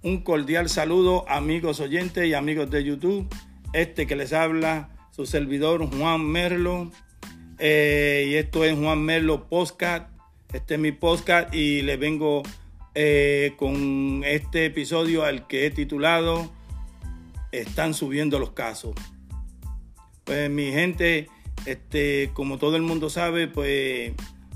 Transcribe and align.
Un 0.00 0.18
cordial 0.22 0.68
saludo 0.68 1.28
amigos 1.28 1.80
oyentes 1.80 2.24
y 2.24 2.32
amigos 2.32 2.70
de 2.70 2.84
YouTube. 2.84 3.28
Este 3.72 4.06
que 4.06 4.14
les 4.14 4.32
habla, 4.32 4.90
su 5.10 5.26
servidor 5.26 5.84
Juan 5.90 6.24
Merlo. 6.24 6.92
Eh, 7.58 8.28
y 8.30 8.34
esto 8.34 8.64
es 8.64 8.78
Juan 8.78 9.02
Merlo 9.02 9.48
Podcast. 9.48 10.08
Este 10.52 10.74
es 10.74 10.80
mi 10.80 10.92
podcast 10.92 11.52
y 11.52 11.82
les 11.82 11.98
vengo 11.98 12.44
eh, 12.94 13.54
con 13.56 14.22
este 14.24 14.66
episodio 14.66 15.24
al 15.24 15.48
que 15.48 15.66
he 15.66 15.70
titulado 15.72 16.48
Están 17.50 17.92
subiendo 17.92 18.38
los 18.38 18.52
casos. 18.52 18.94
Pues 20.22 20.48
mi 20.48 20.70
gente, 20.70 21.28
este, 21.66 22.30
como 22.34 22.58
todo 22.58 22.76
el 22.76 22.82
mundo 22.82 23.10
sabe, 23.10 23.48
pues 23.48 24.12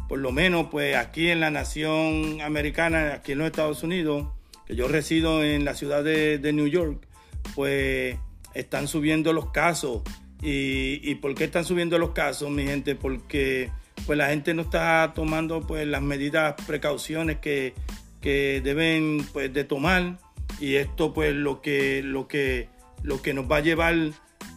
por 0.09 0.21
lo 0.21 0.31
menos 0.31 0.69
pues 0.71 0.95
aquí 0.95 1.31
en 1.31 1.41
la 1.41 1.51
nación 1.51 2.41
americana, 2.43 3.15
aquí 3.15 3.33
en 3.33 3.39
los 3.39 3.49
Estados 3.49 3.83
Unidos, 3.83 4.29
yo 4.75 4.89
resido 4.89 5.43
en 5.43 5.65
la 5.65 5.75
ciudad 5.75 6.05
de, 6.05 6.53
New 6.53 6.67
York, 6.67 7.07
pues 7.55 8.17
están 8.55 8.89
subiendo 8.89 9.33
los 9.33 9.51
casos. 9.51 10.03
Y, 10.43 11.01
y, 11.03 11.15
por 11.17 11.35
qué 11.35 11.45
están 11.45 11.65
subiendo 11.65 11.99
los 11.99 12.11
casos, 12.11 12.51
mi 12.51 12.65
gente? 12.65 12.95
Porque 12.97 13.71
pues 14.07 14.19
la 14.19 14.29
gente 14.29 14.55
no 14.55 14.63
está 14.63 15.13
tomando 15.15 15.61
pues 15.67 15.87
las 15.87 16.03
medidas, 16.03 16.55
precauciones 16.67 17.39
que, 17.39 17.75
que 18.21 18.61
deben 18.63 19.25
pues 19.33 19.53
de 19.53 19.65
tomar. 19.65 20.19
Y 20.61 20.77
esto 20.77 21.13
pues 21.15 21.35
lo 21.35 21.63
que, 21.63 22.03
lo 22.03 22.27
que, 22.27 22.69
lo 23.03 23.23
que 23.23 23.35
nos 23.35 23.51
va 23.51 23.59
a 23.59 23.61
llevar 23.61 23.95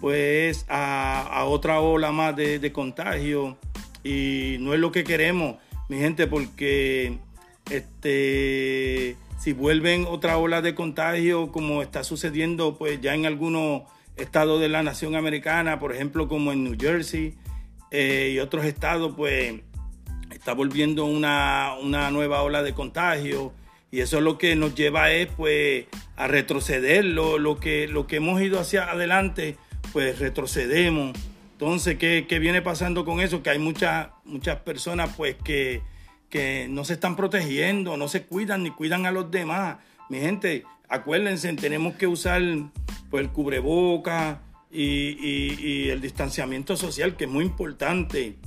pues 0.02 0.66
a, 0.68 1.22
a 1.22 1.46
otra 1.46 1.80
ola 1.80 2.12
más 2.12 2.36
de, 2.36 2.60
de 2.60 2.72
contagio 2.72 3.58
y 4.06 4.58
no 4.60 4.74
es 4.74 4.80
lo 4.80 4.92
que 4.92 5.04
queremos, 5.04 5.56
mi 5.90 5.98
gente, 5.98 6.28
porque 6.28 7.18
este, 7.72 9.18
si 9.46 9.54
vuelven 9.54 10.08
otra 10.10 10.40
ola 10.40 10.64
de 10.64 10.74
contagio 10.74 11.52
como 11.52 11.84
está 11.84 12.04
sucediendo 12.04 12.80
pues 12.80 13.00
ya 13.00 13.14
en 13.14 13.28
algunos 13.28 13.84
estados 14.16 14.60
de 14.60 14.70
la 14.70 14.82
nación 14.82 15.16
americana, 15.16 15.78
por 15.80 15.94
ejemplo 15.94 16.28
como 16.28 16.52
en 16.52 16.64
New 16.64 16.76
Jersey 16.80 17.36
eh, 17.92 18.32
y 18.34 18.40
otros 18.40 18.66
estados, 18.66 19.14
pues 19.16 19.62
está 20.32 20.54
volviendo 20.54 21.06
una, 21.06 21.76
una 21.80 22.10
nueva 22.10 22.42
ola 22.42 22.64
de 22.64 22.74
contagio 22.74 23.54
y 23.92 24.00
eso 24.00 24.18
es 24.18 24.24
lo 24.24 24.40
que 24.40 24.56
nos 24.56 24.74
lleva 24.74 25.12
es 25.12 25.28
pues 25.28 25.86
a 26.16 26.26
retroceder 26.26 27.06
lo, 27.06 27.38
lo, 27.38 27.60
que, 27.60 27.88
lo 27.88 28.08
que 28.08 28.16
hemos 28.16 28.42
ido 28.42 28.60
hacia 28.60 28.90
adelante 28.90 29.58
pues 29.94 30.18
retrocedemos 30.18 31.16
entonces, 31.52 31.98
¿qué, 32.00 32.40
viene 32.40 32.64
pasando 32.64 33.06
con 33.06 33.22
eso? 33.22 33.42
Que 33.42 33.52
hay 33.52 33.60
muchas, 33.60 34.10
muchas 34.26 34.58
personas 34.62 35.14
pues 35.16 35.36
que, 35.42 35.84
que 36.30 36.68
no 36.70 36.86
se 36.86 36.94
están 36.94 37.16
protegiendo, 37.16 37.98
no 37.98 38.08
se 38.08 38.26
cuidan 38.26 38.64
ni 38.64 38.72
cuidan 38.72 39.06
a 39.06 39.12
los 39.12 39.32
demás. 39.32 39.78
Mi 40.10 40.20
gente, 40.20 40.64
acuérdense, 40.90 41.52
tenemos 41.54 41.96
que 41.96 42.08
usar 42.08 42.42
pues, 43.10 43.24
el 43.24 43.32
cubreboca 43.32 44.42
y, 44.72 45.90
el 45.90 46.02
distanciamiento 46.02 46.76
social, 46.76 47.16
que 47.16 47.26
es 47.26 47.30
muy 47.30 47.46
importante. 47.46 48.38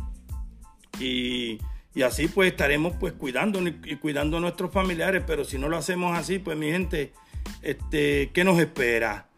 Y, 1.01 1.59
así 2.05 2.29
pues 2.29 2.53
estaremos 2.53 2.95
pues 3.01 3.13
cuidando 3.13 3.61
y 3.61 3.97
cuidando 3.97 4.37
a 4.37 4.41
nuestros 4.41 4.71
familiares, 4.71 5.25
pero 5.27 5.45
si 5.45 5.59
no 5.59 5.69
lo 5.69 5.77
hacemos 5.77 6.17
así, 6.17 6.39
pues 6.39 6.57
mi 6.57 6.71
gente, 6.71 7.13
este, 7.61 8.31
¿qué 8.33 8.45
nos 8.45 8.61
espera? 8.61 9.29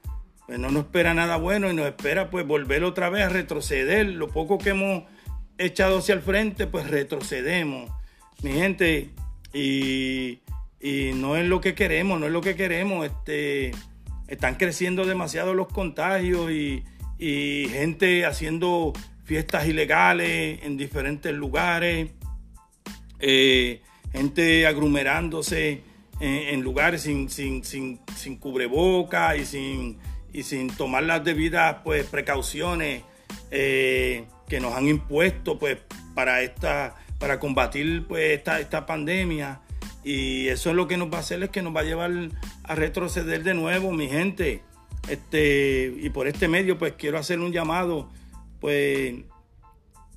pues 0.51 0.59
no 0.59 0.69
nos 0.69 0.87
espera 0.87 1.15
nada 1.15 1.37
bueno 1.37 1.71
y 1.71 1.75
nos 1.75 1.87
espera 1.87 2.29
pues 2.29 2.45
volver 2.45 2.83
otra 2.83 3.09
vez 3.09 3.23
a 3.23 3.29
retroceder. 3.29 4.09
Lo 4.09 4.27
poco 4.27 4.59
que 4.59 4.71
hemos 4.71 5.05
echado 5.59 5.99
hacia 5.99 6.13
el 6.13 6.23
frente, 6.23 6.67
pues 6.67 6.91
retrocedemos. 6.91 7.89
Mi 8.43 8.53
gente, 8.53 9.11
y, 9.53 10.41
no 11.15 11.37
es 11.37 11.47
lo 11.47 11.61
que 11.61 11.75
queremos, 11.75 12.19
no 12.19 12.27
es 12.27 12.33
lo 12.33 12.41
que 12.41 12.57
queremos. 12.57 13.07
Este, 13.07 13.73
están 14.29 14.55
creciendo 14.57 15.05
demasiado 15.05 15.55
los 15.55 15.69
contagios 15.69 16.51
y, 16.51 16.85
gente 17.19 18.25
haciendo 18.25 18.95
fiestas 19.25 19.67
ilegales 19.67 20.61
en 20.63 20.79
diferentes 20.79 21.35
lugares, 21.35 22.11
eh, 23.19 23.83
gente 24.13 24.67
aglomerándose 24.67 25.83
en, 26.21 26.63
lugares 26.63 27.03
sin, 27.03 27.29
sin, 27.29 27.63
sin, 27.63 28.01
sin 28.17 28.37
cubreboca 28.37 29.37
y 29.37 29.45
sin 29.45 29.99
y 30.33 30.43
sin 30.43 30.69
tomar 30.69 31.03
las 31.03 31.25
debidas 31.25 31.79
pues, 31.85 32.07
precauciones 32.07 33.03
eh, 33.51 34.25
que 34.49 34.61
nos 34.61 34.75
han 34.75 34.89
impuesto 34.89 35.59
pues, 35.59 35.79
para, 36.15 36.43
esta, 36.43 36.97
para 37.21 37.39
combatir 37.39 38.07
pues, 38.09 38.39
esta, 38.39 38.59
esta 38.59 38.87
pandemia. 38.87 39.61
Y 40.03 40.49
eso 40.49 40.71
es 40.71 40.77
lo 40.77 40.89
que 40.89 40.97
nos 40.97 41.13
va 41.13 41.19
a 41.19 41.21
hacer, 41.21 41.41
es 41.45 41.51
que 41.51 41.63
nos 41.63 41.77
va 41.77 41.81
a 41.81 41.85
llevar 41.85 42.11
a 42.65 42.75
retroceder 42.75 43.45
de 43.45 43.55
nuevo, 43.55 43.93
mi 43.93 44.09
gente. 44.09 44.65
Este, 45.09 45.95
y 45.97 46.11
por 46.11 46.27
este 46.27 46.49
medio, 46.49 46.77
pues 46.77 46.95
quiero 46.99 47.19
hacer 47.19 47.39
un 47.39 47.53
llamado, 47.53 48.09
pues, 48.61 49.15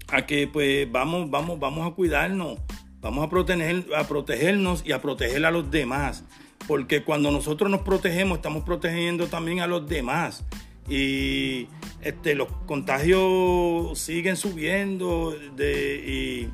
a 0.08 0.25
que 0.25 0.47
pues 0.47 0.91
vamos, 0.91 1.30
vamos, 1.30 1.59
vamos 1.59 1.91
a 1.91 1.96
cuidarnos, 1.96 2.58
vamos 3.02 3.28
a 3.28 3.30
proteger, 3.30 3.85
a 3.96 4.08
protegernos 4.08 4.84
y 4.84 4.94
a 4.94 5.02
proteger 5.02 5.46
a 5.46 5.52
los 5.52 5.70
demás 5.70 6.24
porque 6.68 7.03
cuando 7.03 7.31
nosotros 7.31 7.70
nos 7.70 7.81
protegemos 7.81 8.38
estamos 8.38 8.64
protegiendo 8.64 9.28
también 9.28 9.59
a 9.59 9.68
los 9.68 9.88
demás 9.88 10.44
y 10.90 11.68
este, 12.02 12.35
los 12.35 12.50
contagios 12.66 13.97
siguen 13.97 14.35
subiendo 14.35 15.35
y, 15.58 16.47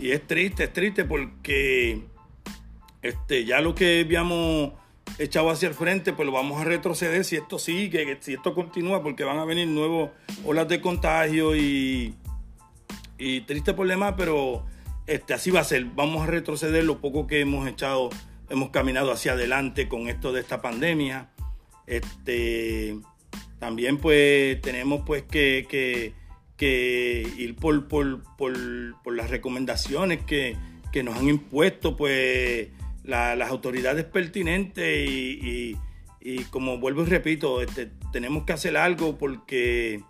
es 0.00 0.26
triste, 0.26 0.64
es 0.64 0.72
triste 0.72 1.04
porque 1.04 2.02
este, 3.02 3.44
ya 3.44 3.60
lo 3.60 3.74
que 3.74 4.00
habíamos 4.00 4.72
echado 5.18 5.50
hacia 5.50 5.68
el 5.68 5.74
frente, 5.74 6.12
pues 6.12 6.26
lo 6.26 6.32
vamos 6.32 6.60
a 6.60 6.64
retroceder 6.64 7.24
si 7.24 7.36
esto 7.36 7.58
sigue, 7.58 8.18
si 8.20 8.34
esto 8.34 8.54
continúa, 8.54 9.02
porque 9.02 9.24
van 9.24 9.38
a 9.38 9.44
venir 9.44 9.68
nuevos 9.68 10.10
olas 10.44 10.68
de 10.68 10.80
contagio 10.80 11.54
y, 11.54 12.14
y 13.18 13.42
triste 13.42 13.74
problema, 13.74 14.16
pero 14.16 14.64
este, 15.06 15.34
así 15.34 15.50
va 15.50 15.60
a 15.60 15.64
ser. 15.64 15.84
Vamos 15.84 16.22
a 16.22 16.26
retroceder 16.26 16.84
lo 16.84 17.00
poco 17.00 17.26
que 17.26 17.40
hemos 17.40 17.68
echado 17.68 18.10
hemos 18.48 18.70
caminado 18.70 19.12
hacia 19.12 19.32
adelante 19.32 19.88
con 19.88 20.08
esto 20.08 20.32
de 20.32 20.40
esta 20.40 20.60
pandemia. 20.62 21.30
Este, 21.86 22.98
también 23.58 23.98
pues 23.98 24.60
tenemos 24.60 25.02
pues 25.04 25.22
que, 25.24 26.14
ir 26.60 27.56
por, 27.56 27.86
por, 27.88 29.12
las 29.12 29.30
recomendaciones 29.30 30.22
que, 30.24 30.56
nos 31.02 31.16
han 31.16 31.28
impuesto 31.28 31.96
pues 31.96 32.68
las 33.02 33.50
autoridades 33.50 34.04
pertinentes 34.04 35.08
y, 35.08 35.76
como 36.50 36.78
vuelvo 36.78 37.02
y 37.02 37.06
repito, 37.06 37.60
este, 37.60 37.90
tenemos 38.12 38.44
que 38.44 38.54
hacer 38.54 38.76
algo 38.76 39.18
porque 39.18 40.02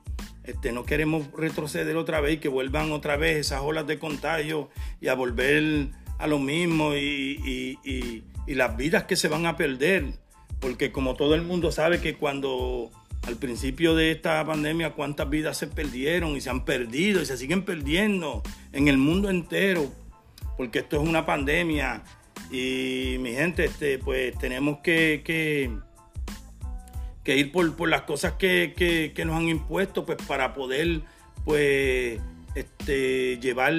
este, 0.44 0.72
no 0.72 0.84
queremos 0.84 1.32
retroceder 1.32 1.96
otra 1.96 2.20
vez 2.20 2.34
y 2.34 2.36
que 2.38 2.48
vuelvan 2.48 2.92
otra 2.92 3.16
vez 3.16 3.38
esas 3.38 3.62
olas 3.62 3.86
de 3.86 3.98
contagio 3.98 4.68
y 5.00 5.08
a 5.08 5.14
volver 5.14 5.88
a 6.18 6.26
lo 6.26 6.38
mismo 6.38 6.94
y, 6.94 7.78
las 8.46 8.76
vidas 8.76 9.04
que 9.04 9.16
se 9.16 9.28
van 9.28 9.46
a 9.46 9.56
perder. 9.56 10.18
Porque 10.60 10.92
como 10.92 11.14
todo 11.14 11.34
el 11.34 11.42
mundo 11.42 11.72
sabe 11.72 12.00
que 12.00 12.14
cuando 12.16 12.90
al 13.26 13.36
principio 13.36 13.94
de 13.94 14.10
esta 14.10 14.44
pandemia 14.44 14.92
cuántas 14.92 15.28
vidas 15.30 15.56
se 15.56 15.66
perdieron 15.66 16.36
y 16.36 16.40
se 16.40 16.50
han 16.50 16.64
perdido 16.64 17.22
y 17.22 17.26
se 17.26 17.36
siguen 17.36 17.64
perdiendo 17.64 18.42
en 18.72 18.88
el 18.88 18.98
mundo 18.98 19.30
entero. 19.30 19.90
Porque 20.56 20.80
esto 20.80 21.02
es 21.02 21.08
una 21.08 21.26
pandemia 21.26 22.04
y 22.50 23.16
mi 23.20 23.32
gente, 23.32 23.64
este, 23.64 23.98
pues 23.98 24.36
tenemos 24.38 24.78
que, 24.78 25.22
que, 25.24 25.70
ir 27.36 27.52
por, 27.52 27.88
las 27.88 28.02
cosas 28.02 28.34
que, 28.34 29.12
nos 29.24 29.36
han 29.36 29.48
impuesto 29.48 30.06
pues 30.06 30.18
para 30.28 30.54
poder 30.54 31.00
pues 31.44 32.20
este, 32.54 33.38
llevar 33.38 33.74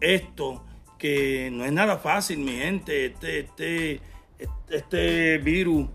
esto 0.00 0.64
que 0.98 1.50
no 1.50 1.64
es 1.64 1.72
nada 1.72 1.98
fácil, 1.98 2.38
mi 2.38 2.52
gente. 2.52 3.06
Este, 3.06 3.40
este, 3.40 4.00
este 4.70 5.38
virus, 5.38 5.88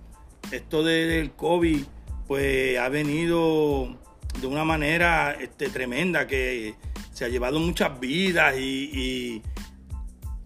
esto 0.52 0.84
del 0.84 1.32
COVID, 1.32 1.84
pues 2.28 2.78
ha 2.80 2.90
venido 2.90 3.98
de 4.42 4.48
una 4.48 4.64
manera 4.64 5.32
este, 5.40 5.70
tremenda 5.70 6.28
que 6.28 6.76
se 7.14 7.26
ha 7.26 7.30
llevado 7.30 7.60
muchas 7.60 8.00
vidas 8.00 8.56
y, 8.58 9.42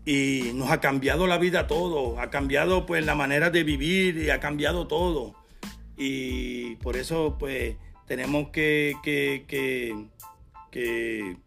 y, 0.05 0.51
nos 0.53 0.71
ha 0.71 0.79
cambiado 0.79 1.27
la 1.27 1.37
vida 1.37 1.67
todo, 1.67 2.19
ha 2.19 2.29
cambiado 2.29 2.85
pues 2.85 3.05
la 3.05 3.15
manera 3.15 3.49
de 3.49 3.63
vivir 3.63 4.17
y 4.17 4.29
ha 4.29 4.39
cambiado 4.39 4.87
todo. 4.87 5.35
Y 5.97 6.75
por 6.77 6.97
eso 6.97 7.37
pues 7.39 7.75
tenemos 8.07 8.49
que, 8.49 8.95
que, 9.03 9.45
que 10.71 11.37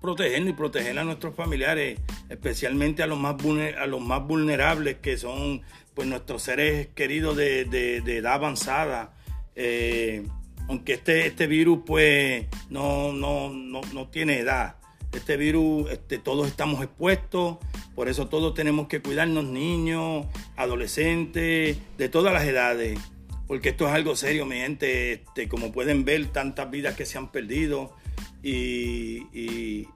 protegernos 0.00 0.50
y 0.50 0.52
proteger 0.52 0.98
a 0.98 1.04
nuestros 1.04 1.34
familiares, 1.34 2.00
especialmente 2.32 3.02
a 3.02 3.06
los 3.06 3.18
más, 3.18 3.36
a 3.78 3.86
los 3.86 4.00
más 4.00 4.26
vulnerables 4.26 4.96
que 4.96 5.18
son 5.18 5.62
pues, 5.94 6.08
nuestros 6.08 6.42
seres 6.42 6.88
queridos 6.94 7.36
de, 7.36 7.98
edad 7.98 8.34
avanzada. 8.34 9.14
Eh, 9.54 10.26
aunque 10.68 10.94
este, 10.94 11.26
este 11.26 11.46
virus 11.46 11.80
pues 11.84 12.46
no, 12.70 13.12
no, 13.12 13.50
no, 13.50 14.08
tiene 14.08 14.38
edad. 14.38 14.76
Este 15.12 15.36
virus, 15.36 15.90
este, 15.90 16.16
todos 16.16 16.48
estamos 16.48 16.82
expuestos, 16.82 17.58
por 17.94 18.08
eso 18.08 18.28
todos 18.28 18.54
tenemos 18.54 18.88
que 18.88 19.02
cuidarnos, 19.02 19.44
niños, 19.44 20.24
adolescentes, 20.56 21.76
de 21.98 22.08
todas 22.08 22.32
las 22.32 22.44
edades, 22.44 22.98
porque 23.46 23.70
esto 23.70 23.86
es 23.86 23.92
algo 23.92 24.16
serio, 24.16 24.46
mi 24.46 24.56
gente, 24.56 25.12
este, 25.12 25.48
como 25.48 25.70
pueden 25.70 26.06
ver, 26.06 26.28
tantas 26.28 26.70
vidas 26.70 26.94
que 26.96 27.04
se 27.04 27.18
han 27.18 27.30
perdido 27.30 27.94
y, 28.42 29.26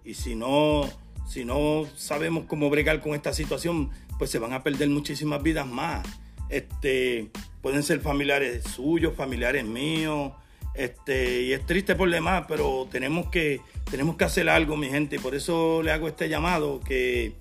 y 0.04 0.14
si, 0.14 0.34
no, 0.34 0.90
si 1.26 1.44
no 1.44 1.86
sabemos 1.96 2.44
cómo 2.46 2.70
bregar 2.70 3.00
con 3.00 3.14
esta 3.14 3.32
situación, 3.32 3.90
pues 4.18 4.30
se 4.30 4.38
van 4.38 4.52
a 4.52 4.62
perder 4.62 4.88
muchísimas 4.88 5.42
vidas 5.42 5.66
más. 5.66 6.06
Este, 6.48 7.30
pueden 7.60 7.82
ser 7.82 8.00
familiares 8.00 8.64
suyos, 8.64 9.14
familiares 9.14 9.64
míos, 9.64 10.32
este, 10.74 11.42
y 11.42 11.52
es 11.52 11.64
triste 11.66 11.94
por 11.94 12.10
demás, 12.10 12.44
pero 12.46 12.86
tenemos 12.90 13.30
que, 13.30 13.60
tenemos 13.90 14.16
que 14.16 14.24
hacer 14.24 14.48
algo, 14.48 14.76
mi 14.76 14.88
gente, 14.88 15.16
y 15.16 15.18
por 15.18 15.34
eso 15.34 15.82
le 15.82 15.90
hago 15.90 16.06
este 16.06 16.28
llamado, 16.28 16.80
que 16.80 17.34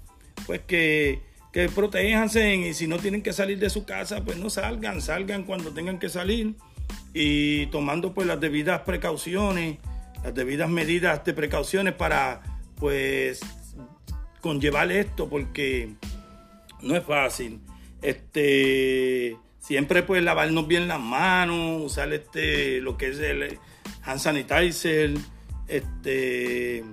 pues 0.45 0.61
que, 0.61 1.21
que 1.51 1.69
protéjanse 1.69 2.55
y 2.55 2.73
si 2.73 2.87
no 2.87 2.97
tienen 2.97 3.21
que 3.21 3.33
salir 3.33 3.59
de 3.59 3.69
su 3.69 3.85
casa, 3.85 4.23
pues 4.23 4.37
no 4.37 4.49
salgan, 4.49 5.01
salgan 5.01 5.43
cuando 5.43 5.71
tengan 5.71 5.99
que 5.99 6.09
salir 6.09 6.55
y 7.13 7.67
tomando 7.67 8.13
pues 8.13 8.27
las 8.27 8.39
debidas 8.39 8.81
precauciones, 8.81 9.77
las 10.23 10.33
debidas 10.33 10.69
medidas 10.69 11.23
de 11.23 11.33
precauciones 11.33 11.93
para 11.93 12.41
pues 12.77 13.41
conllevar 14.45 14.91
esto, 14.91 15.27
porque 15.27 15.95
no 16.83 16.95
es 16.95 17.03
fácil. 17.03 17.61
Este 18.03 19.35
siempre 19.57 20.03
pues 20.03 20.21
lavarnos 20.21 20.67
bien 20.67 20.87
las 20.87 20.99
manos, 20.99 21.81
usar 21.81 22.13
este 22.13 22.79
lo 22.79 22.95
que 22.95 23.07
es 23.07 23.17
el 23.17 23.57
hand 24.03 24.19
sanitizer, 24.19 25.15
este 25.67 26.83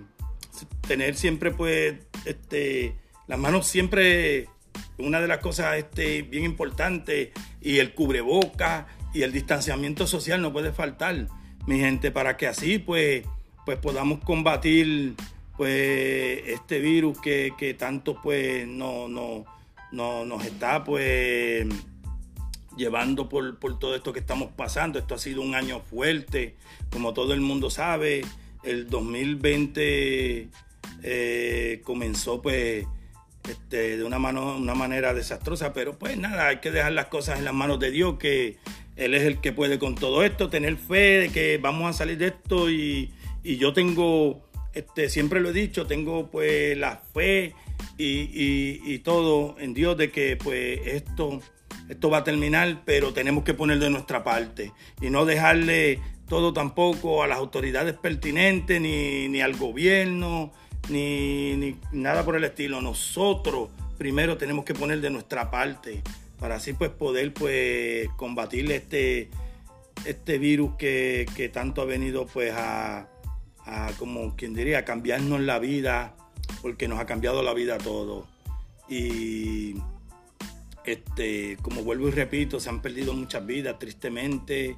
tener 0.89 1.15
siempre 1.15 1.51
pues 1.51 1.97
este 2.25 2.97
las 3.27 3.39
manos 3.39 3.67
siempre 3.67 4.49
una 4.97 5.21
de 5.21 5.29
las 5.29 5.41
cosas 5.41 5.77
este 5.77 6.23
bien 6.23 6.45
importante 6.45 7.35
y 7.61 7.81
el 7.81 7.93
cubreboca 7.93 8.87
y 9.13 9.25
el 9.25 9.33
distanciamiento 9.33 10.07
social 10.07 10.41
no 10.41 10.55
puede 10.55 10.73
faltar, 10.73 11.29
mi 11.67 11.81
gente, 11.81 12.11
para 12.11 12.39
que 12.39 12.47
así 12.47 12.79
pues 12.79 13.27
pues 13.67 13.77
podamos 13.77 14.21
combatir 14.25 15.17
pues 15.63 16.43
este 16.47 16.81
virus 16.81 17.21
que, 17.21 17.55
que 17.57 17.73
tanto 17.75 18.21
pues 18.21 18.67
no, 18.67 19.07
no, 19.07 19.45
no 19.93 20.25
nos 20.25 20.45
está 20.45 20.83
pues 20.83 21.69
llevando 22.77 23.29
por, 23.29 23.57
todo 23.79 23.95
esto 23.95 24.13
que 24.13 24.19
estamos 24.19 24.51
pasando. 24.57 24.99
Esto 24.99 25.15
ha 25.15 25.19
sido 25.19 25.41
un 25.41 25.55
año 25.55 25.79
fuerte, 25.79 26.57
como 26.91 27.15
todo 27.15 27.33
el 27.33 27.41
mundo 27.41 27.71
sabe. 27.71 28.23
El 28.65 28.91
2020 28.91 30.49
eh, 31.05 31.81
comenzó 31.85 32.43
pues 32.43 32.85
este, 33.49 33.99
de 33.99 34.03
una, 34.03 34.19
mano, 34.19 34.57
una 34.57 34.75
manera 34.75 35.15
desastrosa, 35.15 35.73
pero 35.73 35.97
pues 35.97 36.19
nada, 36.19 36.49
hay 36.49 36.57
que 36.59 36.73
dejar 36.73 36.91
las 36.91 37.07
cosas 37.07 37.39
en 37.39 37.45
las 37.45 37.55
manos 37.55 37.79
de 37.79 37.93
Dios, 37.93 38.19
que 38.19 38.57
Él 38.97 39.15
es 39.15 39.23
el 39.23 39.41
que 39.41 39.53
puede 39.53 39.79
con 39.79 39.95
todo 39.95 40.25
esto, 40.25 40.51
tener 40.51 40.77
fe 40.77 41.21
de 41.21 41.29
que 41.29 41.59
vamos 41.59 41.89
a 41.89 41.93
salir 41.93 42.19
de 42.19 42.27
esto 42.27 42.69
y, 42.69 43.13
yo 43.45 43.73
tengo, 43.73 44.41
este, 44.75 45.09
siempre 45.09 45.41
lo 45.41 45.51
he 45.51 45.53
dicho, 45.53 45.87
tengo 45.87 46.31
pues 46.31 46.77
la 46.77 47.03
fe 47.15 47.55
y, 47.99 48.81
y 48.85 48.99
todo 49.01 49.57
en 49.59 49.75
Dios 49.75 49.97
de 49.97 50.11
que 50.11 50.37
pues 50.37 50.81
esto 50.85 51.41
esto 51.89 52.11
va 52.11 52.19
a 52.19 52.25
terminar, 52.25 52.83
pero 52.85 53.13
tenemos 53.13 53.45
que 53.45 53.55
poner 53.55 53.79
de 53.79 53.91
nuestra 53.91 54.25
parte 54.25 54.73
y 55.01 55.11
no 55.11 55.25
dejarle 55.25 55.99
todo 56.29 56.53
tampoco 56.53 57.23
a 57.23 57.27
las 57.27 57.39
autoridades 57.39 57.95
pertinentes, 57.95 58.81
ni, 58.81 59.41
al 59.43 59.55
gobierno, 59.55 60.53
ni, 60.89 61.77
nada 61.93 62.25
por 62.25 62.37
el 62.37 62.45
estilo. 62.45 62.81
Nosotros 62.81 63.69
primero 63.99 64.39
tenemos 64.39 64.65
que 64.65 64.75
poner 64.75 65.01
de 65.01 65.11
nuestra 65.11 65.51
parte 65.51 66.03
para 66.39 66.57
así 66.57 66.73
pues 66.73 66.91
poder 66.91 67.35
pues 67.35 68.09
combatir 68.17 68.73
este, 68.73 69.29
este 70.07 70.39
virus 70.39 70.77
que, 70.77 71.51
tanto 71.53 71.83
ha 71.83 71.85
venido 71.85 72.27
pues 72.27 72.53
a, 72.57 73.09
a, 73.65 73.91
como 73.99 74.37
quien 74.37 74.55
diría, 74.55 74.85
cambiarnos 74.85 75.41
la 75.41 75.59
vida, 75.59 76.15
porque 76.61 76.89
nos 76.89 76.99
ha 76.99 77.07
cambiado 77.07 77.43
la 77.43 77.55
vida 77.55 77.77
a 77.77 77.79
todos. 77.79 78.27
Y 78.89 79.77
este, 80.85 81.57
como 81.63 81.83
vuelvo 81.83 82.09
y 82.09 82.11
repito, 82.11 82.61
se 82.61 82.69
han 82.69 82.83
perdido 82.83 83.15
muchas 83.15 83.47
vidas 83.47 83.79
tristemente 83.79 84.77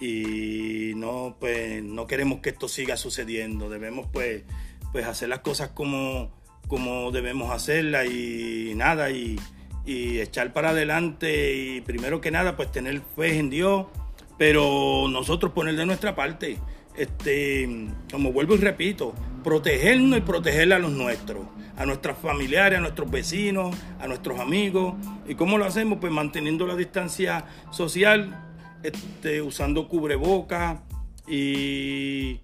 y 0.00 0.92
no, 0.96 1.36
pues, 1.38 1.82
no 1.82 2.06
queremos 2.06 2.40
que 2.40 2.50
esto 2.50 2.68
siga 2.68 2.96
sucediendo. 2.96 3.68
Debemos 3.68 4.06
pues, 4.12 4.42
pues 4.92 5.06
hacer 5.06 5.28
las 5.28 5.40
cosas 5.40 5.70
como, 5.70 6.32
como 6.68 7.10
debemos 7.10 7.50
hacerlas 7.50 8.06
y 8.10 8.72
nada, 8.74 9.10
y, 9.10 9.38
y 9.84 10.20
echar 10.20 10.52
para 10.52 10.70
adelante 10.70 11.54
y 11.54 11.80
primero 11.82 12.20
que 12.20 12.30
nada 12.30 12.56
pues 12.56 12.72
tener 12.72 13.02
fe 13.16 13.38
en 13.38 13.50
Dios, 13.50 13.86
pero 14.38 15.06
nosotros 15.10 15.52
poner 15.52 15.76
de 15.76 15.86
nuestra 15.86 16.14
parte, 16.14 16.58
este, 16.96 17.88
como 18.10 18.32
vuelvo 18.32 18.54
y 18.54 18.58
repito, 18.58 19.14
protegernos 19.42 20.18
y 20.18 20.22
proteger 20.22 20.72
a 20.72 20.78
los 20.78 20.92
nuestros, 20.92 21.46
a 21.76 21.84
nuestros 21.86 22.18
familiares, 22.18 22.78
a 22.78 22.80
nuestros 22.80 23.10
vecinos, 23.10 23.76
a 24.00 24.06
nuestros 24.06 24.40
amigos. 24.40 24.94
¿Y 25.28 25.34
cómo 25.34 25.58
lo 25.58 25.64
hacemos? 25.64 25.98
Pues 26.00 26.12
manteniendo 26.12 26.66
la 26.66 26.76
distancia 26.76 27.44
social, 27.70 28.40
este, 28.82 29.42
usando 29.42 29.88
cubreboca 29.88 30.82
y, 31.26 32.40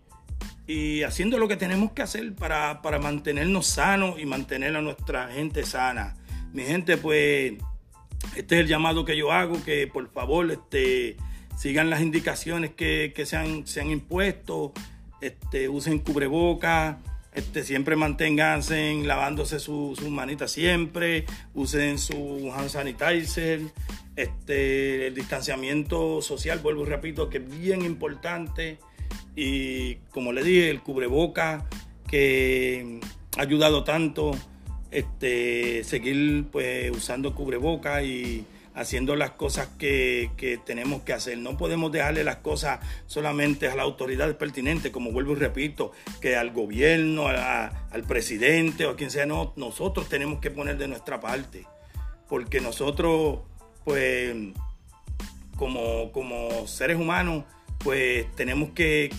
y 0.67 1.03
haciendo 1.03 1.39
lo 1.39 1.49
que 1.49 1.57
tenemos 1.57 1.93
que 1.93 2.03
hacer 2.03 2.35
para, 2.35 2.83
para 2.83 2.99
mantenernos 2.99 3.67
sanos 3.67 4.19
y 4.19 4.27
mantener 4.27 4.77
a 4.77 4.83
nuestra 4.83 5.29
gente 5.29 5.65
sana. 5.65 6.17
Mi 6.53 6.63
gente, 6.65 6.97
pues, 6.97 7.55
este 8.37 8.57
es 8.57 8.61
el 8.63 8.67
llamado 8.67 9.05
que 9.05 9.17
yo 9.17 9.33
hago, 9.33 9.63
que 9.65 9.87
por 9.87 10.11
favor 10.11 10.51
este, 10.51 11.17
sigan 11.57 11.91
las 11.91 12.01
indicaciones 12.01 12.71
que, 12.75 13.13
que 13.15 13.27
se, 13.27 13.37
han, 13.37 13.67
se 13.67 13.81
han 13.81 13.91
impuesto 13.91 14.73
este, 15.21 15.69
usen 15.69 15.99
cubreboca, 15.99 16.99
este, 17.35 17.63
siempre 17.63 17.95
manténganse 17.95 18.95
lavándose 19.05 19.61
sus 19.61 20.01
manitas 20.09 20.53
siempre, 20.53 21.27
usen 21.55 21.99
su 21.99 22.53
hand 22.55 22.71
sanitizer, 22.71 23.61
este, 24.17 25.07
el 25.09 25.15
distanciamiento 25.15 26.23
social, 26.23 26.59
vuelvo 26.61 26.83
y 26.83 26.87
repito, 26.87 27.29
que 27.29 27.39
es 27.39 27.61
bien 27.61 27.85
importante. 27.85 28.79
Y 29.37 29.97
como 30.11 30.33
le 30.33 30.43
dije, 30.43 30.71
el 30.71 30.81
cubreboca 30.81 31.67
que 32.09 33.01
ha 33.37 33.43
ayudado 33.43 33.85
tanto, 33.85 34.33
este, 34.91 35.85
seguir 35.85 36.47
pues 36.51 36.91
usando 36.91 37.35
cubreboca 37.35 38.03
y 38.03 38.45
haciendo 38.81 39.15
las 39.15 39.33
cosas 39.33 39.69
que, 39.79 40.31
tenemos 40.65 41.03
que 41.03 41.13
hacer. 41.13 41.37
No 41.39 41.57
podemos 41.57 41.93
dejarle 41.93 42.25
las 42.25 42.37
cosas 42.37 42.81
solamente 43.07 43.69
a 43.69 43.77
las 43.77 43.85
autoridades 43.85 44.35
pertinentes, 44.37 44.91
como 44.91 45.13
vuelvo 45.13 45.33
y 45.33 45.37
repito, 45.37 45.93
que 46.21 46.37
al 46.37 46.51
gobierno, 46.51 47.29
al 47.29 48.03
presidente 48.09 48.87
o 48.87 48.91
a 48.91 48.97
quien 48.97 49.11
sea. 49.11 49.27
No, 49.27 49.53
nosotros 49.57 50.09
tenemos 50.09 50.41
que 50.41 50.51
poner 50.51 50.79
de 50.79 50.89
nuestra 50.89 51.21
parte, 51.21 51.67
porque 52.29 52.61
nosotros, 52.61 53.41
pues, 53.85 54.35
como, 55.57 56.11
como 56.13 56.67
seres 56.67 56.99
humanos, 56.99 57.45
pues 57.79 58.35
tenemos 58.35 58.71
que, 58.71 59.11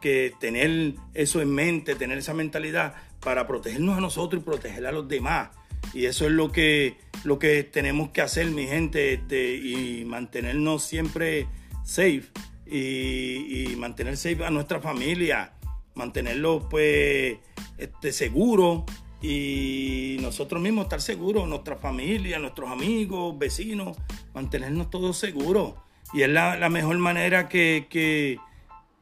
que 0.00 0.34
tener 0.40 0.94
eso 1.14 1.40
en 1.40 1.54
mente, 1.54 1.94
tener 1.94 2.18
esa 2.18 2.34
mentalidad 2.34 2.94
para 3.20 3.46
protegernos 3.46 3.96
a 3.96 4.00
nosotros 4.00 4.42
y 4.42 4.44
proteger 4.44 4.86
a 4.86 4.92
los 4.92 5.08
demás 5.08 5.50
y 5.92 6.06
eso 6.06 6.26
es 6.26 6.32
lo 6.32 6.52
que, 6.52 6.96
lo 7.24 7.38
que 7.38 7.64
tenemos 7.64 8.10
que 8.10 8.22
hacer, 8.22 8.46
mi 8.50 8.66
gente, 8.66 9.14
este, 9.14 9.56
y 9.56 10.04
mantenernos 10.04 10.84
siempre 10.84 11.46
safe 11.84 12.24
y, 12.66 13.74
mantener 13.76 14.16
safe 14.16 14.44
a 14.44 14.50
nuestra 14.50 14.80
familia, 14.80 15.52
mantenerlo 15.94 16.68
pues 16.68 17.38
este, 17.78 18.12
seguro 18.12 18.84
y 19.22 20.18
nosotros 20.20 20.62
mismos 20.62 20.84
estar 20.84 21.00
seguros, 21.00 21.48
nuestra 21.48 21.76
familia, 21.76 22.38
nuestros 22.38 22.70
amigos, 22.70 23.38
vecinos, 23.38 23.96
mantenernos 24.34 24.90
todos 24.90 25.18
seguros. 25.18 25.74
Y 26.12 26.22
es 26.22 26.28
la, 26.28 26.68
mejor 26.68 26.98
manera 26.98 27.48
que, 27.48 27.86
que, 27.90 28.38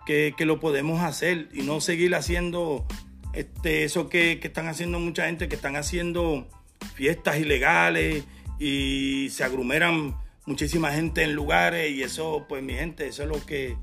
que, 0.06 0.46
lo 0.46 0.60
podemos 0.60 1.00
hacer 1.02 1.48
y 1.52 1.62
no 1.62 1.80
seguir 1.80 2.14
haciendo 2.14 2.86
este, 3.32 3.84
eso 3.84 4.08
que, 4.08 4.40
que 4.40 4.48
están 4.48 4.68
haciendo 4.68 4.98
mucha 4.98 5.26
gente, 5.26 5.48
que 5.48 5.56
están 5.56 5.76
haciendo 5.76 6.48
fiestas 6.94 7.38
ilegales 7.38 8.24
y 8.58 9.28
se 9.30 9.44
agrumeran 9.44 10.16
muchísima 10.46 10.92
gente 10.92 11.22
en 11.22 11.34
lugares 11.34 11.90
y 11.90 12.02
eso, 12.02 12.46
pues 12.48 12.62
mi 12.62 12.74
gente, 12.74 13.06
eso 13.06 13.22
es 13.22 13.28
lo 13.28 13.44
que, 13.44 13.76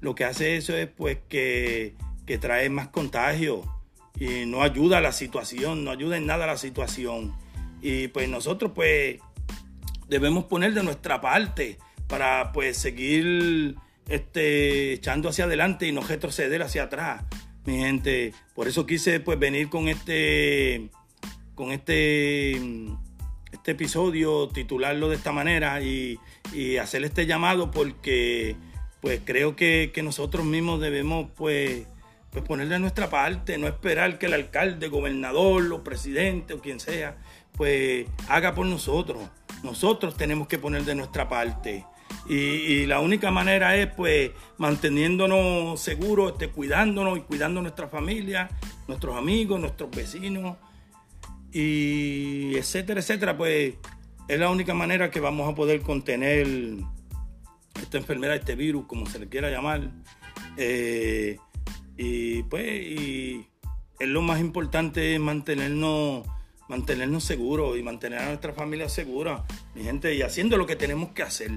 lo 0.00 0.14
que 0.14 0.24
hace 0.24 0.56
eso 0.56 0.76
es 0.76 0.86
pues 0.86 1.18
que, 1.28 1.94
que 2.26 2.38
trae 2.38 2.68
más 2.68 2.88
contagio 2.88 3.62
y 4.18 4.44
no 4.46 4.62
ayuda 4.62 4.98
a 4.98 5.00
la 5.00 5.12
situación, 5.12 5.84
no 5.84 5.90
ayuda 5.90 6.16
en 6.18 6.26
nada 6.26 6.44
a 6.44 6.48
la 6.48 6.56
situación. 6.58 7.34
Y 7.80 8.08
pues 8.08 8.28
nosotros 8.28 8.72
pues 8.74 9.18
debemos 10.08 10.44
poner 10.44 10.74
de 10.74 10.82
nuestra 10.82 11.20
parte 11.20 11.78
para 12.06 12.52
pues 12.52 12.76
seguir 12.76 13.76
este, 14.08 14.92
echando 14.92 15.30
hacia 15.30 15.44
adelante 15.44 15.86
y 15.86 15.92
no 15.92 16.02
retroceder 16.02 16.62
hacia 16.62 16.84
atrás, 16.84 17.24
mi 17.64 17.78
gente. 17.78 18.34
Por 18.54 18.68
eso 18.68 18.84
quise 18.84 19.20
pues 19.20 19.38
venir 19.38 19.70
con 19.70 19.88
este 19.88 20.90
con 21.60 21.72
este 21.72 22.52
este 23.52 23.72
episodio, 23.72 24.48
titularlo 24.48 25.10
de 25.10 25.16
esta 25.16 25.30
manera 25.30 25.82
y, 25.82 26.18
y 26.54 26.78
hacer 26.78 27.04
este 27.04 27.26
llamado 27.26 27.70
porque 27.70 28.56
pues 29.02 29.20
creo 29.22 29.56
que, 29.56 29.92
nosotros 30.02 30.46
mismos 30.46 30.80
debemos 30.80 31.28
pues, 31.36 31.86
pues 32.30 32.44
ponerle 32.46 32.78
nuestra 32.78 33.10
parte, 33.10 33.58
no 33.58 33.66
esperar 33.66 34.18
que 34.18 34.24
el 34.24 34.32
alcalde, 34.32 34.88
gobernador 34.88 35.70
o 35.70 35.84
presidente 35.84 36.54
o 36.54 36.60
quien 36.60 36.80
sea, 36.80 37.18
pues 37.52 38.06
haga 38.30 38.54
por 38.54 38.64
nosotros. 38.64 39.22
Nosotros 39.62 40.16
tenemos 40.16 40.48
que 40.48 40.58
poner 40.58 40.84
de 40.84 40.94
nuestra 40.94 41.28
parte. 41.28 41.84
Y, 42.26 42.86
la 42.86 43.00
única 43.00 43.30
manera 43.30 43.76
es 43.76 43.88
pues 43.88 44.30
manteniéndonos 44.56 45.78
seguros, 45.78 46.32
este, 46.32 46.48
cuidándonos 46.48 47.18
y 47.18 47.20
cuidando 47.20 47.60
nuestra 47.60 47.88
familia, 47.88 48.48
nuestros 48.88 49.14
amigos, 49.14 49.60
nuestros 49.60 49.90
vecinos, 49.90 50.56
y 51.52 52.56
etcétera, 52.56 53.00
etcétera, 53.00 53.36
pues 53.36 53.74
es 54.28 54.38
la 54.38 54.50
única 54.50 54.74
manera 54.74 55.10
que 55.10 55.20
vamos 55.20 55.50
a 55.50 55.54
poder 55.54 55.80
contener 55.80 56.46
esta 57.80 57.98
enfermedad, 57.98 58.36
este 58.36 58.54
virus, 58.54 58.86
como 58.86 59.06
se 59.06 59.18
le 59.18 59.28
quiera 59.28 59.50
llamar. 59.50 59.90
Eh, 60.56 61.38
y 61.96 62.42
pues 62.44 62.66
y 62.66 63.46
es 63.98 64.08
lo 64.08 64.22
más 64.22 64.40
importante 64.40 65.18
mantenernos, 65.18 66.26
mantenernos 66.68 67.24
seguros 67.24 67.76
y 67.76 67.82
mantener 67.82 68.20
a 68.20 68.26
nuestra 68.26 68.52
familia 68.52 68.88
segura, 68.88 69.44
mi 69.74 69.82
gente, 69.82 70.14
y 70.14 70.22
haciendo 70.22 70.56
lo 70.56 70.66
que 70.66 70.76
tenemos 70.76 71.10
que 71.10 71.22
hacer, 71.22 71.50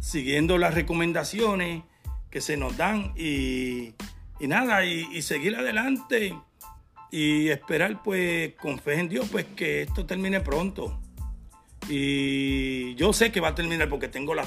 siguiendo 0.00 0.58
las 0.58 0.74
recomendaciones 0.74 1.82
que 2.30 2.40
se 2.40 2.56
nos 2.56 2.76
dan 2.76 3.14
y, 3.16 3.94
nada, 4.40 4.84
y 4.84 5.22
seguir 5.22 5.56
adelante 5.56 6.36
y 7.10 7.48
esperar 7.48 8.02
pues 8.02 8.54
con 8.54 8.78
fe 8.78 9.00
en 9.00 9.08
Dios 9.08 9.28
pues 9.30 9.46
que 9.56 9.82
esto 9.82 10.06
termine 10.06 10.40
pronto. 10.40 11.00
Y 11.88 12.94
yo 12.96 13.12
sé 13.12 13.32
que 13.32 13.40
va 13.40 13.48
a 13.48 13.54
terminar 13.54 13.88
porque 13.88 14.08
tengo 14.08 14.34
la 14.34 14.44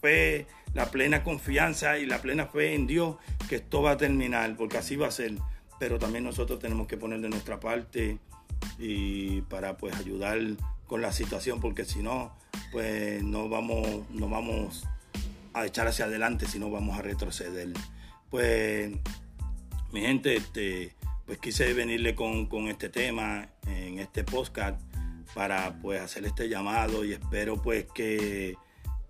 fe, 0.00 0.46
la 0.74 0.90
plena 0.90 1.24
confianza 1.24 1.98
y 1.98 2.06
la 2.06 2.20
plena 2.20 2.46
fe 2.46 2.74
en 2.74 2.86
Dios 2.86 3.16
que 3.48 3.56
esto 3.56 3.82
va 3.82 3.92
a 3.92 3.96
terminar, 3.96 4.56
porque 4.56 4.78
así 4.78 4.96
va 4.96 5.08
a 5.08 5.10
ser. 5.10 5.34
Pero 5.78 5.98
también 5.98 6.24
nosotros 6.24 6.58
tenemos 6.60 6.86
que 6.86 6.96
poner 6.96 7.20
de 7.20 7.28
nuestra 7.28 7.58
parte 7.58 8.18
y 8.78 9.40
para 9.42 9.76
pues 9.76 9.96
ayudar 9.96 10.38
con 10.86 11.02
la 11.02 11.12
situación, 11.12 11.60
porque 11.60 11.84
si 11.84 12.02
no, 12.02 12.36
pues 12.70 13.22
no 13.22 13.48
vamos, 13.48 13.86
no 14.10 14.28
vamos 14.28 14.86
a 15.52 15.66
echar 15.66 15.86
hacia 15.86 16.04
adelante, 16.04 16.46
sino 16.46 16.70
vamos 16.70 16.98
a 16.98 17.02
retroceder. 17.02 17.68
Pues, 18.30 18.92
mi 19.92 20.00
gente, 20.00 20.36
este, 20.36 20.94
pues 21.26 21.38
quise 21.38 21.72
venirle 21.72 22.14
con, 22.14 22.48
este 22.68 22.88
tema 22.88 23.48
en 23.66 23.98
este 23.98 24.24
podcast 24.24 24.80
para 25.34 25.78
pues 25.80 26.00
hacer 26.00 26.24
este 26.26 26.48
llamado 26.48 27.04
y 27.04 27.12
espero 27.12 27.60
pues 27.60 27.86
que, 27.94 28.56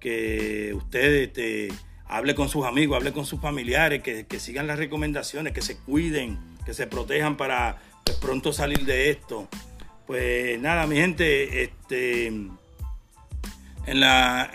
que 0.00 0.72
usted 0.74 1.22
este, 1.22 1.68
hable 2.06 2.34
con 2.34 2.48
sus 2.48 2.64
amigos, 2.64 2.96
hable 2.96 3.12
con 3.12 3.26
sus 3.26 3.40
familiares, 3.40 4.02
que, 4.02 4.40
sigan 4.40 4.66
las 4.66 4.78
recomendaciones, 4.78 5.52
que 5.52 5.62
se 5.62 5.76
cuiden, 5.78 6.38
que 6.64 6.74
se 6.74 6.86
protejan 6.86 7.36
para 7.36 7.78
pues, 8.04 8.16
pronto 8.18 8.52
salir 8.52 8.84
de 8.84 9.10
esto. 9.10 9.48
Pues 10.06 10.60
nada, 10.60 10.86
mi 10.86 10.96
gente, 10.96 11.62
este 11.62 12.26
en 13.86 14.00
la 14.00 14.50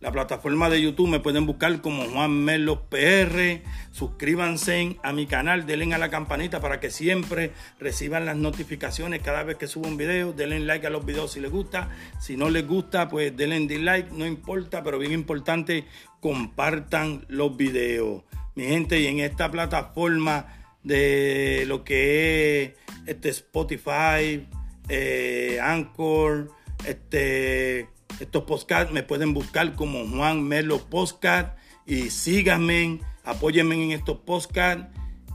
la 0.00 0.10
plataforma 0.10 0.70
de 0.70 0.80
YouTube 0.80 1.10
me 1.10 1.20
pueden 1.20 1.44
buscar 1.44 1.82
como 1.82 2.04
Juan 2.04 2.32
Melo 2.32 2.88
PR. 2.88 3.60
Suscríbanse 3.92 4.96
a 5.02 5.12
mi 5.12 5.26
canal, 5.26 5.66
denle 5.66 5.94
a 5.94 5.98
la 5.98 6.08
campanita 6.08 6.58
para 6.58 6.80
que 6.80 6.90
siempre 6.90 7.52
reciban 7.78 8.24
las 8.24 8.36
notificaciones 8.36 9.20
cada 9.20 9.42
vez 9.42 9.56
que 9.56 9.66
subo 9.66 9.88
un 9.88 9.98
video. 9.98 10.32
Denle 10.32 10.60
like 10.60 10.86
a 10.86 10.90
los 10.90 11.04
videos 11.04 11.32
si 11.32 11.40
les 11.40 11.50
gusta. 11.50 11.90
Si 12.18 12.38
no 12.38 12.48
les 12.48 12.66
gusta, 12.66 13.10
pues 13.10 13.36
denle 13.36 13.60
dislike, 13.66 14.10
no 14.12 14.26
importa, 14.26 14.82
pero 14.82 14.98
bien 14.98 15.12
importante, 15.12 15.84
compartan 16.20 17.26
los 17.28 17.54
videos. 17.58 18.22
Mi 18.54 18.64
gente, 18.64 19.00
y 19.00 19.06
en 19.06 19.20
esta 19.20 19.50
plataforma 19.50 20.46
de 20.82 21.64
lo 21.66 21.84
que 21.84 22.62
es 22.62 22.72
este 23.06 23.28
Spotify, 23.28 24.48
eh, 24.88 25.58
Anchor, 25.62 26.50
este 26.86 27.88
estos 28.20 28.44
podcasts 28.44 28.92
me 28.92 29.02
pueden 29.02 29.34
buscar 29.34 29.74
como 29.74 30.06
Juan 30.06 30.42
Melo 30.42 30.78
Podcast 30.78 31.56
y 31.86 32.10
síganme, 32.10 33.00
apóyenme 33.24 33.82
en 33.82 33.92
estos 33.92 34.18
podcasts 34.18 34.86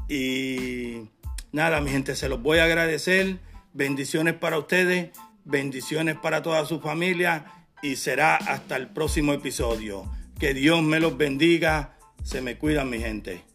y 0.08 1.10
nada, 1.52 1.82
mi 1.82 1.90
gente, 1.90 2.16
se 2.16 2.30
los 2.30 2.42
voy 2.42 2.60
a 2.60 2.66
agradecer. 2.66 3.40
Bendiciones 3.74 4.36
para 4.36 4.58
ustedes, 4.58 5.10
bendiciones 5.44 6.16
para 6.16 6.42
toda 6.42 6.66
su 6.66 6.80
familia 6.80 7.46
y 7.82 7.96
será 7.98 8.36
hasta 8.36 8.78
el 8.78 8.88
próximo 8.88 9.34
episodio. 9.34 10.10
Que 10.40 10.54
Dios 10.54 10.82
me 10.84 11.00
los 11.00 11.18
bendiga. 11.18 11.98
Se 12.24 12.42
me 12.42 12.58
cuidan, 12.58 12.90
mi 12.90 13.00
gente. 13.00 13.55